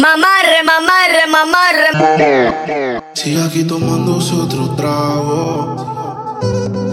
Mamarre, 0.00 0.62
mamarre, 0.64 1.26
mamarre. 1.28 3.02
Sigue 3.14 3.42
aquí 3.42 3.64
tomándose 3.64 4.32
otro 4.34 4.70
trago. 4.76 6.38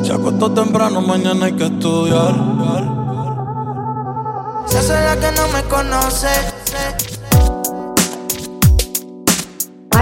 Se 0.03 0.11
acostó 0.11 0.51
temprano, 0.51 1.01
mañana 1.01 1.45
hay 1.45 1.53
que 1.53 1.65
estudiar. 1.65 2.33
Se 4.65 4.79
hace 4.79 4.93
la 4.93 5.15
que 5.19 5.31
no 5.35 5.47
me 5.49 5.63
conoce. 5.69 6.29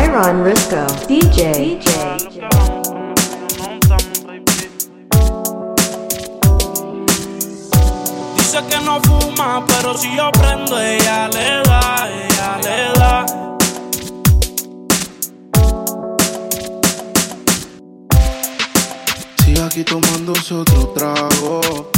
Iron 0.01 0.45
Risco, 0.45 0.85
DJ. 1.09 1.79
DJ. 1.81 2.62
Dice 8.53 8.67
que 8.67 8.79
no 8.85 9.01
fuma, 9.01 9.65
pero 9.65 9.97
si 9.97 10.15
yo 10.15 10.31
prendo, 10.31 10.79
ella 10.79 11.27
le 11.27 11.63
da, 11.63 12.07
ella 12.07 12.59
le 12.61 12.99
da. 12.99 13.25
Sigue 19.43 19.59
aquí 19.63 19.83
tomándose 19.83 20.53
otro 20.53 20.89
trago. 20.89 21.89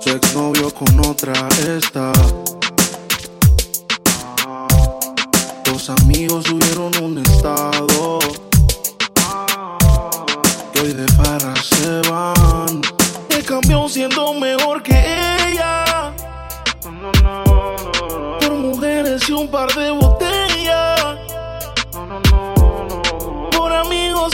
Su 0.00 0.10
exnovio 0.10 0.74
con 0.74 0.98
otra 1.06 1.34
está. 1.68 2.10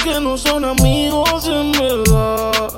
Que 0.07 0.21
no 0.21 0.39
son 0.39 0.65
amigos 0.65 1.49
en 1.49 1.73
verdad. 1.73 2.71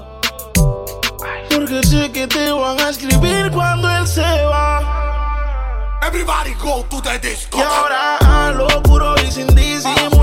Porque 1.51 1.83
sé 1.87 2.11
que 2.11 2.27
te 2.27 2.51
van 2.51 2.81
a 2.81 2.89
escribir 2.89 3.51
cuando 3.51 3.87
él 3.91 4.07
se 4.07 4.23
va. 4.23 5.99
Everybody 6.03 6.55
go 6.55 6.87
to 6.89 7.03
the 7.03 7.19
disco. 7.19 7.59
Y 7.59 7.61
ahora 7.61 8.17
a 8.17 8.53
lo 8.53 8.83
puro 8.83 9.15
y 9.23 9.31
sin 9.31 9.47
disimulo, 9.49 10.18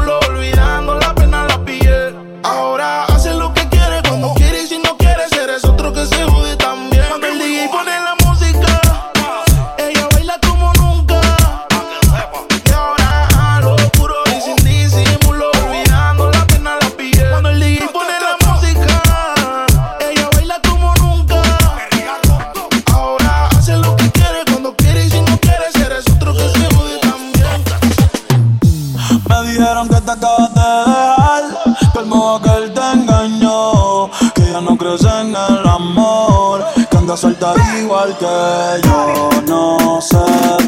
suelta 37.16 37.53
igual 37.80 38.16
que 38.17 38.88
yo. 38.88 39.30
No 39.47 40.02
sé, 40.02 40.17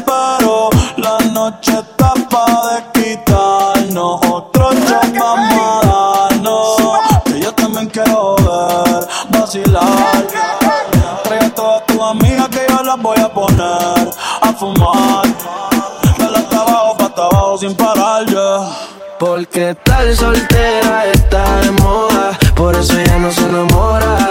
pero 0.06 0.70
la 0.96 1.18
noche 1.32 1.72
está 1.72 2.14
pa' 2.30 2.62
de 2.68 3.00
quitarnos 3.00 4.20
otro 4.26 4.72
shot, 4.72 5.18
vamos 5.18 5.84
a 5.84 6.28
darnos, 6.30 6.76
que 7.24 7.40
yo 7.40 7.52
también 7.52 7.88
quiero 7.88 8.36
ver, 8.36 9.08
vacilar. 9.30 10.26
Trae 11.24 11.44
a 11.44 11.54
todas 11.54 11.86
tus 11.86 12.00
amigas 12.00 12.48
que 12.48 12.66
yo 12.68 12.82
las 12.82 13.00
voy 13.02 13.18
a 13.18 13.28
poner 13.32 14.10
a 14.40 14.52
fumar. 14.52 15.26
De 16.18 16.30
la 16.30 16.38
hasta 16.38 16.60
abajo 16.60 16.96
pa' 16.96 17.04
hasta 17.06 17.22
abajo 17.24 17.58
sin 17.58 17.74
parar, 17.74 18.24
yeah. 18.26 18.68
Porque 19.18 19.76
tal 19.84 20.16
soltera 20.16 21.06
está 21.12 21.60
de 21.60 21.72
moda, 21.72 22.38
por 22.54 22.74
eso 22.76 22.98
ella 22.98 23.18
no 23.18 23.32
se 23.32 23.42
enamora. 23.42 24.30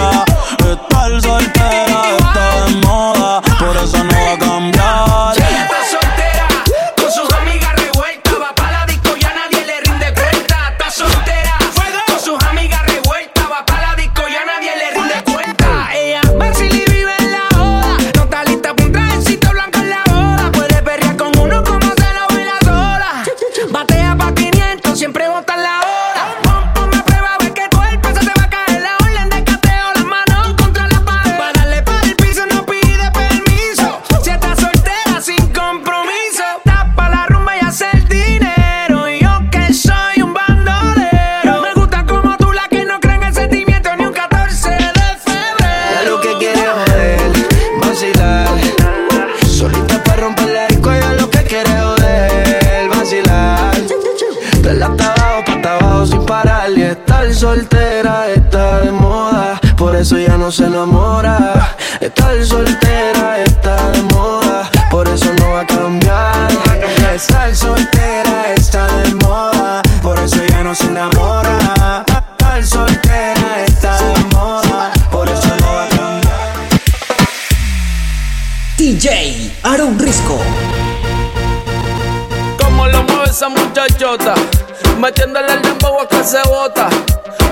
Se 86.31 86.41
bota. 86.47 86.87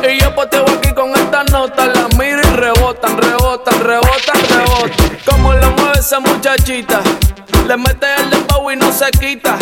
Y 0.10 0.22
yo 0.22 0.34
poteo 0.34 0.64
aquí 0.64 0.94
con 0.94 1.12
esta 1.12 1.44
nota, 1.44 1.88
la 1.88 2.08
miro 2.18 2.40
y 2.40 2.56
rebotan, 2.56 3.18
rebotan, 3.18 3.78
rebotan, 3.82 4.40
rebotan. 4.48 5.18
Como 5.26 5.54
lo 5.54 5.72
mueve 5.72 6.00
esa 6.00 6.22
muchachita, 6.22 7.02
le 7.68 7.76
mete 7.76 8.08
el 8.20 8.30
dembow 8.30 8.72
y 8.72 8.78
no 8.78 8.90
se 8.94 9.12
quita. 9.12 9.58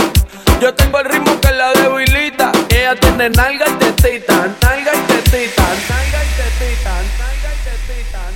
Yo 0.61 0.71
tengo 0.75 0.99
el 0.99 1.05
ritmo 1.05 1.39
que 1.41 1.51
la 1.51 1.73
debilita. 1.73 2.51
Ella 2.69 2.95
tiene 2.95 3.31
nalga 3.31 3.65
y 3.67 3.73
tetita, 3.73 4.49
nalga 4.61 4.91
y 4.93 4.99
tetita, 5.11 5.63
nalga 5.63 6.19
y 6.23 6.59
tetita, 6.59 6.91
nalga. 7.17 7.36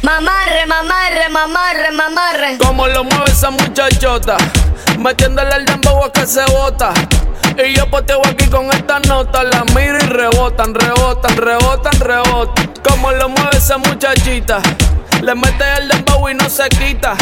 Mamarre, 0.02 0.66
mamarre, 0.66 1.30
mamarre, 1.30 1.92
mamarre. 1.92 2.58
Como 2.58 2.88
lo 2.88 3.04
mueve 3.04 3.32
esa 3.32 3.52
muchachota, 3.52 4.38
metiéndole 4.98 5.56
el 5.56 5.66
dembow 5.66 6.06
a 6.06 6.12
que 6.12 6.26
se 6.26 6.44
bota. 6.46 6.94
Y 7.58 7.76
yo 7.76 7.90
poteo 7.90 8.22
aquí 8.26 8.48
con 8.48 8.72
esta 8.72 9.00
nota, 9.00 9.44
la 9.44 9.64
miro 9.76 9.98
y 9.98 10.08
rebotan, 10.08 10.74
rebotan, 10.74 11.36
rebotan, 11.36 12.00
rebotan. 12.00 12.74
Como 12.88 13.12
lo 13.12 13.30
mueve 13.30 13.58
esa 13.58 13.78
muchachita, 13.78 14.62
le 15.22 15.36
mete 15.36 15.66
el 15.80 15.90
dembow 15.90 16.30
y 16.30 16.34
no 16.34 16.50
se 16.50 16.70
quita. 16.70 17.16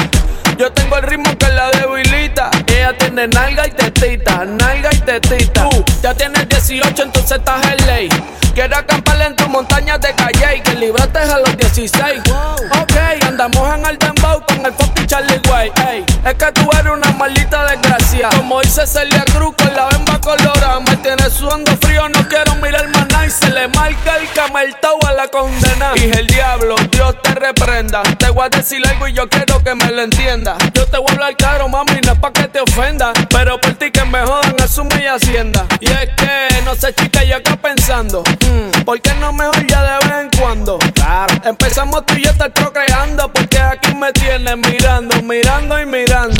Yo 0.59 0.69
tengo 0.73 0.97
el 0.97 1.03
ritmo 1.03 1.37
que 1.37 1.47
la 1.53 1.71
debilita. 1.71 2.51
Ella 2.67 2.91
tiene 2.97 3.29
nalga 3.29 3.65
y 3.65 3.71
tetita, 3.71 4.43
nalga 4.43 4.89
y 4.91 4.97
tetita. 4.97 5.69
Tú 5.69 5.85
ya 6.03 6.13
tienes 6.13 6.49
18, 6.49 7.01
entonces 7.01 7.37
estás 7.37 7.65
en 7.65 7.87
ley. 7.87 8.09
Quiero 8.53 8.75
acampar 8.75 9.21
en 9.21 9.37
tu 9.37 9.47
montaña 9.47 9.97
de 9.97 10.13
calle 10.13 10.61
que 10.61 10.73
libraste 10.73 11.17
a 11.17 11.37
los 11.37 11.55
16. 11.55 12.23
Ok, 12.27 12.93
andamos 13.25 13.73
en 13.73 13.85
el 13.85 13.97
dembow 13.99 14.43
con 14.45 14.65
el 14.65 14.73
fucking 14.73 15.07
Charlie 15.07 15.39
Way. 15.49 15.71
Ey, 15.87 16.05
es 16.25 16.33
que 16.33 16.51
tú 16.51 16.69
eres 16.77 16.91
una 16.91 17.09
maldita 17.11 17.65
desgracia. 17.65 18.27
Como 18.35 18.59
dice 18.59 18.85
Celia 18.85 19.23
Cruz 19.33 19.55
cameltao 24.39 24.97
a 25.05 25.13
la 25.13 25.27
condena. 25.27 25.91
Y 25.95 26.03
el 26.17 26.25
diablo, 26.27 26.75
Dios 26.91 27.21
te 27.21 27.31
reprenda. 27.35 28.03
Te 28.17 28.29
voy 28.29 28.45
a 28.45 28.49
decir 28.49 28.81
algo 28.87 29.07
y 29.07 29.13
yo 29.13 29.27
quiero 29.27 29.61
que 29.61 29.75
me 29.75 29.91
lo 29.91 30.01
entienda. 30.01 30.55
Yo 30.73 30.85
te 30.85 30.97
voy 30.97 31.07
a 31.09 31.11
hablar 31.11 31.35
claro, 31.35 31.67
mami, 31.67 31.99
no 32.05 32.13
es 32.13 32.19
pa' 32.19 32.31
que 32.31 32.47
te 32.47 32.61
ofenda. 32.61 33.11
Pero 33.29 33.59
por 33.59 33.73
ti 33.73 33.91
que 33.91 34.05
me 34.05 34.21
jodan, 34.21 34.55
asume 34.63 35.03
y 35.03 35.07
hacienda. 35.07 35.65
Y 35.81 35.87
es 35.87 36.09
que, 36.15 36.61
no 36.63 36.73
sé, 36.75 36.93
chica, 36.95 37.21
yo 37.25 37.35
acá 37.35 37.57
pensando. 37.57 38.23
mm, 38.23 38.83
¿Por 38.85 39.01
qué 39.01 39.13
no 39.15 39.33
mejor 39.33 39.67
ya 39.67 39.83
de 39.83 40.07
vez 40.07 40.19
en 40.21 40.39
cuando? 40.39 40.79
Claro. 40.93 41.35
Empezamos 41.43 42.05
tú 42.05 42.13
y 42.15 42.23
yo 42.23 42.31
estar 42.31 42.53
procreando. 42.53 43.31
Porque 43.33 43.59
aquí 43.59 43.93
me 43.93 44.13
tienes 44.13 44.55
mirando, 44.57 45.21
mirando 45.21 45.81
y 45.81 45.85
mirando. 45.85 46.38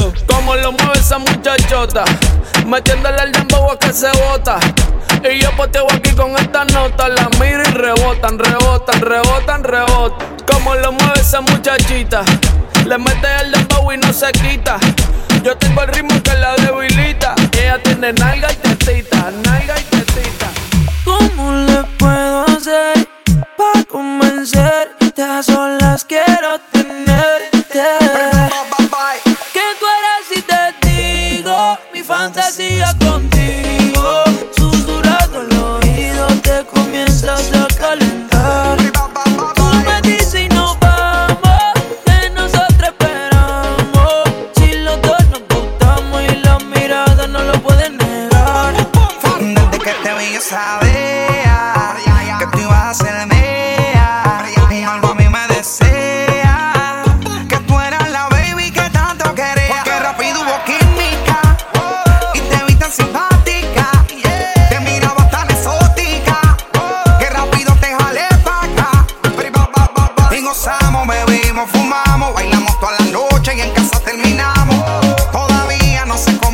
Como 0.49 0.61
lo 0.61 0.71
mueve 0.71 0.97
esa 0.99 1.19
muchachota. 1.19 2.03
Metiéndole 2.65 3.21
al 3.21 3.31
dembow 3.31 3.69
a 3.69 3.77
que 3.77 3.93
se 3.93 4.09
bota. 4.13 4.57
Y 5.23 5.39
yo 5.39 5.51
poteo 5.55 5.85
aquí 5.93 6.09
con 6.13 6.31
esta 6.39 6.65
nota. 6.65 7.07
La 7.07 7.29
miro 7.39 7.61
y 7.61 7.71
rebotan, 7.71 8.39
rebotan, 8.39 8.99
rebotan, 8.99 9.63
rebotan. 9.63 10.37
Como 10.51 10.73
lo 10.73 10.91
mueve 10.91 11.19
esa 11.19 11.41
muchachita. 11.41 12.23
Le 12.83 12.97
mete 12.97 13.27
el 13.41 13.51
dembow 13.51 13.91
y 13.91 13.97
no 13.97 14.11
se 14.11 14.31
quita. 14.31 14.79
Yo 15.43 15.55
tengo 15.55 15.83
el 15.83 15.89
ritmo 15.89 16.19
que 16.23 16.33
la 16.33 16.55
debilita. 16.55 17.35
Ella 17.51 17.77
tiene 17.83 18.11
nalga 18.13 18.51
y 18.51 18.55
tetita, 18.55 19.29
nalga 19.45 19.79
y 19.79 19.83
tetita. 19.83 20.47
¿Cómo 21.05 21.51
le 21.51 21.83
puedo 21.99 22.45
hacer 22.45 23.07
para 23.55 23.83
convencerte? 23.83 25.21
A 25.21 25.43
solas 25.43 26.03
quiero 26.05 26.59
tenerte. 26.71 27.83
Digo 32.57 33.18
mi 33.18 33.18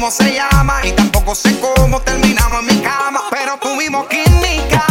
cómo 0.05 0.11
se 0.11 0.35
llama 0.35 0.85
y 0.85 0.91
tampoco 0.91 1.33
sé 1.33 1.59
cómo 1.59 1.99
terminamos 2.01 2.59
en 2.59 2.65
mi 2.67 2.83
cama. 2.83 3.21
Pero 3.31 3.57
tuvimos 3.57 4.05
química 4.07 4.85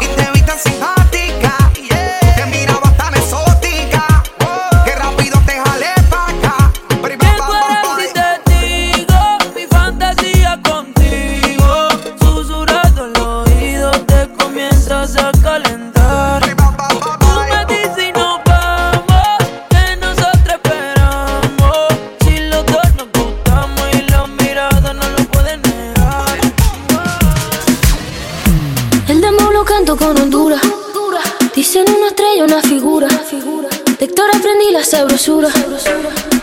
y 0.00 0.06
te 0.06 0.30
vi 0.32 0.42
tan 0.42 0.58
simpática. 0.58 1.56
Te 2.34 2.46
miraba 2.46 2.90
tan 2.96 3.14
exótica 3.14 4.24
que 4.84 4.96
rápido 4.96 5.38
te 5.46 5.60
jalé 5.60 5.94
pa' 6.10 6.26
acá. 6.26 6.72
Eres 7.04 7.86
si 7.98 8.12
te 8.14 8.50
digo 8.50 9.38
mi 9.54 9.64
fantasía 9.66 10.60
contigo. 10.60 11.88
Susurrando 12.18 13.04
el 13.04 13.16
oído 13.20 13.92
te 14.06 14.28
comienzas 14.36 15.16
a 15.18 15.30
calentar. 15.40 15.95
Sabrosura. 34.96 35.48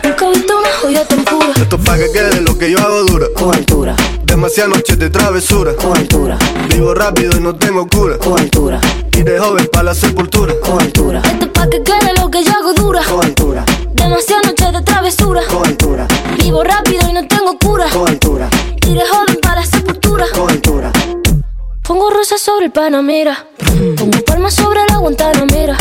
Nunca 0.04 0.28
he 0.28 0.30
visto 0.30 0.58
una 0.60 0.70
joya 0.80 1.08
tan 1.08 1.24
pura. 1.26 1.54
Esto 1.56 1.78
pa' 1.80 1.98
que 1.98 2.12
quede 2.12 2.42
lo 2.42 2.56
que 2.56 2.70
yo 2.70 2.78
hago 2.78 3.04
dura. 3.04 3.26
Con 3.36 3.56
altura. 3.56 3.96
Demasiadas 4.26 4.76
noches 4.76 5.00
de 5.00 5.10
travesura. 5.10 5.76
Con 5.76 5.98
altura. 5.98 6.38
Vivo 6.70 6.94
rápido 6.94 7.36
y 7.36 7.40
no 7.40 7.56
tengo 7.56 7.88
cura. 7.88 8.18
Con 8.20 8.40
altura. 8.40 8.80
Y 9.18 9.24
de 9.24 9.40
joven 9.40 9.68
para 9.72 9.86
la 9.86 9.96
sepultura. 9.96 10.54
Con 10.60 10.80
altura. 10.80 11.22
Esto 11.26 11.46
es 11.46 11.52
pa' 11.52 11.68
que 11.68 11.82
quede 11.82 12.14
lo 12.22 12.30
que 12.30 12.44
yo 12.44 12.52
hago 12.52 12.74
dura. 12.74 13.02
Con 13.04 13.26
altura. 13.26 13.66
Demasiadas 13.94 14.46
noches 14.46 14.72
de 14.72 14.82
travesura. 14.84 15.42
Con 15.50 15.66
altura. 15.66 16.08
Vivo 16.38 16.64
rápido 16.64 17.10
y 17.10 17.14
no 17.14 17.28
tengo 17.28 17.58
cura. 17.58 17.88
Con 17.90 18.08
altura. 18.08 18.50
Y 18.86 18.94
de 18.94 19.02
joven 19.08 19.40
para 19.42 19.62
la 19.62 19.66
sepultura. 19.66 20.26
Con 20.32 20.52
altura. 20.52 20.92
Pongo 21.82 22.12
rosas 22.12 22.40
sobre 22.40 22.66
el 22.66 22.72
Panamera. 22.72 23.48
Pongo 23.98 24.24
palmas 24.26 24.54
sobre 24.54 24.80
la 24.90 24.98
Guantanamera. 24.98 25.76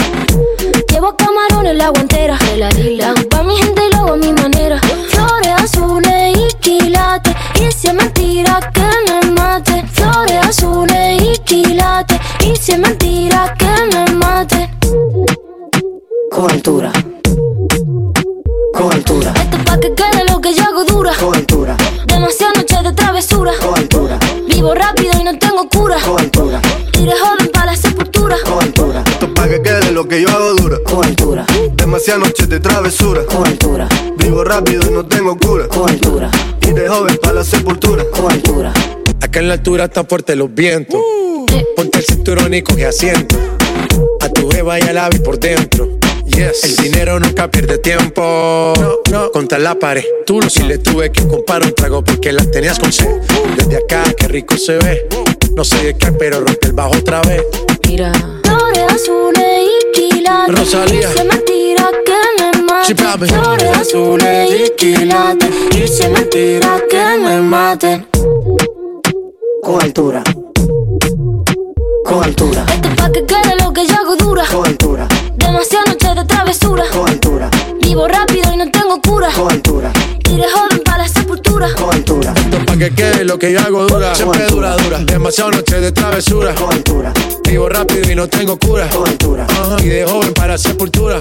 Llevo 1.02 1.16
camarones 1.16 1.72
en 1.72 1.78
la 1.78 1.88
guantera. 1.88 2.38
La 2.56 3.14
pa' 3.28 3.43
mi 3.43 3.56
gente 3.56 3.82
y 3.88 3.93
lo 3.93 4.02
hago 4.02 4.12
a 4.12 4.16
mi 4.16 4.32
manera. 4.32 4.81
Flores 5.08 5.52
azules 5.56 6.38
y 6.38 6.54
quilates. 6.60 7.34
Y 7.56 7.72
si 7.72 7.88
es 7.88 7.94
mentira 7.94 8.60
que 8.72 8.88
me 9.10 9.32
mate. 9.32 9.84
Flores 9.88 10.46
azules 10.46 11.20
y 11.20 11.38
quilates. 11.38 12.20
Y 12.44 12.54
si 12.54 12.70
es 12.70 12.78
mentira 12.78 13.52
que 13.58 13.66
me 13.93 14.12
mate. 14.12 14.70
Con 16.31 16.49
altura. 16.49 16.93
Con 18.72 18.93
altura. 18.93 19.34
Esto 19.34 19.56
es 19.56 19.64
pa' 19.64 19.81
que 19.81 19.94
quede 19.94 20.25
lo 20.31 20.40
que 20.40 20.54
yo 20.54 20.62
hago 20.62 20.84
dura. 20.84 21.14
Con 21.19 21.31
Demasiadas 32.12 32.29
noches 32.29 32.49
de 32.49 32.61
travesura. 32.61 33.25
Con 33.25 33.47
altura. 33.47 33.88
Vivo 34.19 34.44
rápido 34.44 34.82
y 34.87 34.93
no 34.93 35.06
tengo 35.06 35.35
cura. 35.38 35.67
Con 35.69 35.88
altura. 35.88 36.31
Y 36.61 36.73
de 36.73 36.87
joven 36.87 37.17
para 37.23 37.35
la 37.35 37.44
sepultura. 37.44 38.05
Con 38.11 38.31
altura. 38.31 38.73
Acá 39.20 39.41
en 39.41 39.49
la 39.49 39.55
altura 39.55 39.85
están 39.85 40.06
fuertes 40.06 40.37
los 40.37 40.55
vientos. 40.55 41.00
Ponte 41.75 41.99
el 41.99 42.05
cinturón 42.05 42.53
y 42.53 42.61
coge 42.61 42.85
asiento. 42.87 43.37
A 44.21 44.28
tu 44.28 44.50
jeva 44.50 44.78
y 44.78 44.83
al 44.83 44.99
ave 44.99 45.21
por 45.21 45.38
dentro. 45.38 45.88
Yes. 46.26 46.64
El 46.64 46.76
dinero 46.76 47.19
nunca 47.19 47.50
pierde 47.50 47.78
tiempo. 47.78 48.75
No, 48.78 48.99
no. 49.11 49.33
Contra 49.33 49.59
la 49.59 49.78
pared. 49.78 50.04
Tú 50.26 50.40
no 50.40 50.50
si 50.50 50.64
le 50.64 50.78
tuve 50.78 51.11
que 51.11 51.26
comprar 51.26 51.62
un 51.62 51.75
trago 51.75 52.04
porque 52.04 52.31
la 52.33 52.45
tenías 52.45 52.78
con 52.78 52.92
sed. 52.92 53.09
Desde 53.57 53.78
acá, 53.78 54.04
qué 54.19 54.28
rico 54.28 54.59
se 54.59 54.76
ve. 54.76 55.09
No 55.57 55.64
sé 55.64 55.83
de 55.83 55.97
qué, 55.97 56.12
pero 56.12 56.40
rompe 56.40 56.66
el 56.66 56.73
bajo 56.75 56.95
otra 56.95 57.23
vez. 57.23 57.42
Mira. 57.88 58.12
Flores 58.45 58.85
azules 58.92 59.62
y 59.66 59.92
quilates. 59.92 60.59
Rosalía. 60.59 61.09
Y 61.49 61.51
mentira 61.82 61.90
que 62.04 62.42
me 62.42 62.62
mate. 62.62 63.26
Flores 63.26 63.78
azules 63.78 64.50
y 64.50 64.70
quilates. 64.76 65.50
Y 65.74 65.88
si 65.88 66.08
mentira 66.08 66.80
que 66.88 67.18
me 67.18 67.40
maten. 67.40 68.06
Con 69.62 69.80
altura. 69.80 70.22
Con 72.04 72.24
altura. 72.24 72.64
Esto 72.68 72.88
es 72.88 72.94
pa' 72.96 73.12
que 73.12 73.24
quede 73.24 73.56
lo 73.62 73.72
que 73.72 73.86
yo 73.86 73.94
hago 73.94 74.16
dura. 74.16 74.44
Con 74.50 74.66
altura. 74.66 75.08
Demasiadas 75.36 75.88
noches 75.88 76.16
de 76.16 76.24
travesura. 76.24 76.84
Con 76.92 77.08
altura. 77.08 77.50
Vivo 77.80 78.08
rápido 78.08 78.52
y 78.52 78.56
no 78.56 78.70
tengo 78.70 79.00
cura. 79.00 79.28
Con 79.34 79.50
altura. 79.50 79.92
De 80.24 80.44
joven 80.48 80.80
para 80.84 80.98
la 80.98 81.08
sepultura. 81.08 81.68
Con 81.74 81.90
pa' 81.90 81.94
que 82.82 82.94
quede 82.96 83.24
lo 83.24 83.38
que 83.38 83.52
yo 83.52 83.60
hago 83.60 83.86
dura. 83.86 84.12
Siempre 84.12 84.44
dura, 84.46 84.76
dura. 84.76 84.98
Demasiado 84.98 85.52
noche 85.52 85.80
de 85.80 85.92
travesura. 85.92 86.52
Vivo 87.48 87.68
rápido 87.68 88.10
y 88.10 88.16
no 88.16 88.28
tengo 88.28 88.58
cura. 88.58 88.88
Y 89.78 89.86
de 89.86 90.04
joven 90.04 90.32
para 90.32 90.58
sepultura. 90.58 91.20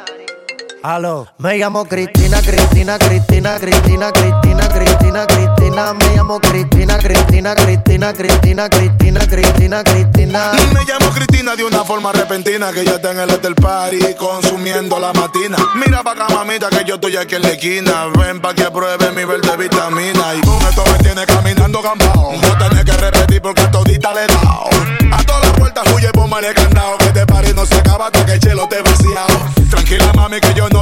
Aló. 0.83 1.27
Me 1.37 1.57
llamo 1.57 1.85
Cristina, 1.85 2.41
Cristina, 2.41 2.97
Cristina, 2.97 3.59
Cristina, 3.59 4.11
Cristina, 4.11 4.67
Cristina, 4.67 5.27
Cristina. 5.27 5.93
Me 5.93 6.15
llamo 6.15 6.39
Cristina, 6.39 6.97
Cristina, 6.97 7.53
Cristina, 7.53 8.13
Cristina, 8.13 8.67
Cristina, 8.67 9.27
Cristina, 9.27 9.83
Cristina. 9.83 10.51
Me 10.73 10.83
llamo 10.85 11.11
Cristina 11.13 11.55
de 11.55 11.65
una 11.65 11.83
forma 11.83 12.11
repentina 12.11 12.71
que 12.71 12.83
ya 12.83 12.95
está 12.95 13.11
en 13.11 13.19
el 13.19 13.29
hotel 13.29 13.53
party 13.53 14.15
consumiendo 14.17 14.99
la 14.99 15.13
matina. 15.13 15.57
Mira 15.75 16.01
pa' 16.01 16.13
acá, 16.13 16.27
mamita, 16.29 16.69
que 16.69 16.83
yo 16.83 16.95
estoy 16.95 17.15
aquí 17.15 17.35
en 17.35 17.43
la 17.43 17.49
esquina. 17.49 18.07
Ven 18.17 18.41
pa' 18.41 18.55
que 18.55 18.63
apruebe 18.63 19.11
mi 19.11 19.23
verde 19.23 19.55
vitamina. 19.57 20.33
Y 20.35 20.41
con 20.41 20.61
esto 20.67 20.83
me 20.91 20.97
tiene 21.03 21.25
caminando 21.27 21.81
gambao. 21.83 22.33
No 22.41 22.57
tenés 22.57 22.85
que 22.85 22.93
repetir 22.93 23.41
porque 23.41 23.67
todita 23.67 24.13
le 24.15 24.23
he 24.23 24.27
dado. 24.27 24.69
A 25.11 25.23
todas 25.23 25.45
las 25.45 25.59
puertas 25.59 25.83
huye, 25.93 26.09
ponme 26.11 26.53
candado. 26.55 26.97
Que 26.97 27.05
este 27.05 27.25
party 27.27 27.53
no 27.53 27.67
se 27.67 27.75
acaba 27.75 28.07
hasta 28.07 28.25
que 28.25 28.39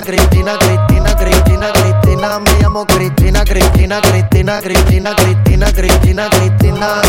Cristina, 0.00 0.56
Cristina, 0.56 1.14
Cristina, 1.14 1.14
Cristina, 1.14 1.70
Cristina. 1.70 2.38
Me 2.38 2.56
llamo 2.60 2.84
Cristina, 2.84 3.42
Cristina, 3.42 4.00
Cristina, 4.00 4.60
Cristina, 4.60 5.14
Cristina, 5.14 5.70
Cristina, 5.72 6.28
Cristina. 6.28 7.00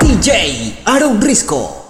DJ 0.00 0.80
Aaron 0.84 1.20
Risco. 1.20 1.89